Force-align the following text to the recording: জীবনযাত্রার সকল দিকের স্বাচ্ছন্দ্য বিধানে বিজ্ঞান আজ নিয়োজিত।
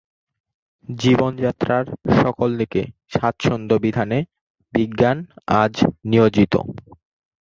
জীবনযাত্রার 0.89 1.85
সকল 2.19 2.49
দিকের 2.57 2.85
স্বাচ্ছন্দ্য 3.11 3.75
বিধানে 3.83 4.19
বিজ্ঞান 4.73 5.17
আজ 5.61 5.73
নিয়োজিত। 6.05 6.53